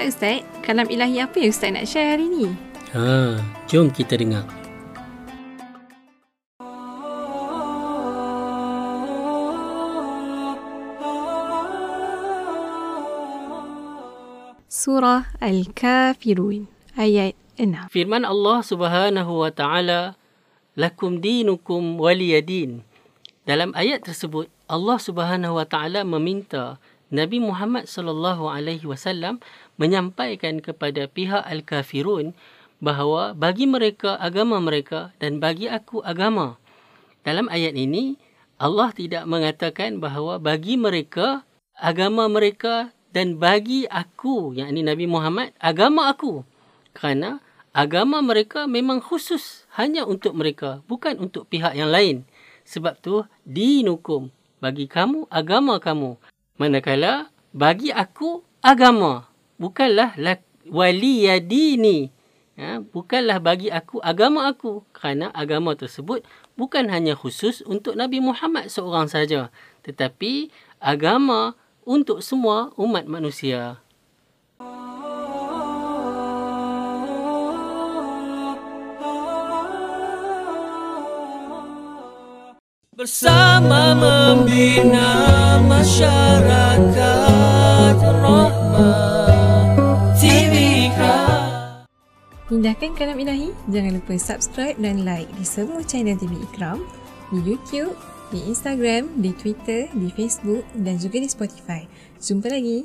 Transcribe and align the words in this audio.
Ustaz-Ustaz, 0.00 0.64
kalam 0.64 0.88
ilahi 0.88 1.20
apa 1.20 1.36
yang 1.44 1.52
Ustaz 1.52 1.76
nak 1.76 1.84
share 1.84 2.16
hari 2.16 2.24
ni? 2.24 2.48
Ha, 2.96 3.36
jom 3.68 3.92
kita 3.92 4.16
dengar. 4.16 4.48
Surah 14.72 15.28
Al-Kafirun 15.36 16.64
ayat 16.96 17.36
6. 17.60 17.92
Firman 17.92 18.24
Allah 18.24 18.64
Subhanahu 18.64 19.44
wa 19.44 19.52
taala, 19.52 20.16
"Lakum 20.80 21.20
dinukum 21.20 22.00
waliyadin." 22.00 22.88
Dalam 23.44 23.76
ayat 23.76 24.08
tersebut, 24.08 24.48
Allah 24.64 24.96
Subhanahu 24.96 25.60
wa 25.60 25.68
taala 25.68 26.08
meminta 26.08 26.80
Nabi 27.10 27.42
Muhammad 27.42 27.90
sallallahu 27.90 28.46
alaihi 28.46 28.86
wasallam 28.86 29.42
menyampaikan 29.74 30.62
kepada 30.62 31.10
pihak 31.10 31.42
al-kafirun 31.42 32.38
bahawa 32.78 33.34
bagi 33.34 33.66
mereka 33.66 34.14
agama 34.14 34.62
mereka 34.62 35.10
dan 35.18 35.42
bagi 35.42 35.66
aku 35.66 36.06
agama. 36.06 36.54
Dalam 37.26 37.50
ayat 37.50 37.74
ini 37.74 38.14
Allah 38.62 38.94
tidak 38.94 39.26
mengatakan 39.26 39.98
bahawa 39.98 40.38
bagi 40.38 40.78
mereka 40.78 41.42
agama 41.74 42.30
mereka 42.30 42.94
dan 43.10 43.42
bagi 43.42 43.90
aku 43.90 44.54
yakni 44.54 44.86
Nabi 44.86 45.10
Muhammad 45.10 45.50
agama 45.58 46.14
aku. 46.14 46.46
Kerana 46.94 47.42
agama 47.74 48.22
mereka 48.22 48.70
memang 48.70 49.02
khusus 49.02 49.66
hanya 49.74 50.06
untuk 50.06 50.38
mereka 50.38 50.78
bukan 50.86 51.18
untuk 51.18 51.50
pihak 51.50 51.74
yang 51.74 51.90
lain. 51.90 52.22
Sebab 52.70 53.02
tu 53.02 53.26
dinukum 53.42 54.30
bagi 54.62 54.86
kamu 54.86 55.26
agama 55.26 55.82
kamu 55.82 56.14
Manakala 56.60 57.32
bagi 57.56 57.88
aku 57.88 58.44
agama 58.60 59.24
bukanlah 59.56 60.12
wali 60.68 61.24
yadini. 61.24 62.12
Ha, 62.60 62.84
bukanlah 62.84 63.40
bagi 63.40 63.72
aku 63.72 63.96
agama 64.04 64.44
aku 64.44 64.84
kerana 64.92 65.32
agama 65.32 65.72
tersebut 65.72 66.20
bukan 66.60 66.92
hanya 66.92 67.16
khusus 67.16 67.64
untuk 67.64 67.96
Nabi 67.96 68.20
Muhammad 68.20 68.68
seorang 68.68 69.08
saja 69.08 69.48
tetapi 69.88 70.52
agama 70.76 71.56
untuk 71.88 72.20
semua 72.20 72.76
umat 72.76 73.08
manusia. 73.08 73.80
Bersama 83.00 83.96
membina 83.96 85.56
masyarakat 85.64 86.84
rahmat 87.96 88.52
TVK. 90.20 91.00
Indahkan 92.52 92.92
kalam 92.92 93.16
ilahi, 93.16 93.56
jangan 93.72 93.96
lupa 93.96 94.20
subscribe 94.20 94.76
dan 94.76 95.08
like 95.08 95.32
di 95.40 95.48
semua 95.48 95.80
channel 95.80 96.12
TV 96.20 96.44
Ikram, 96.52 96.84
di 97.32 97.40
YouTube, 97.40 97.96
di 98.28 98.44
Instagram, 98.44 99.08
di 99.16 99.32
Twitter, 99.32 99.88
di 99.96 100.12
Facebook 100.12 100.68
dan 100.76 101.00
juga 101.00 101.24
di 101.24 101.28
Spotify. 101.32 101.88
Jumpa 102.20 102.52
lagi. 102.52 102.84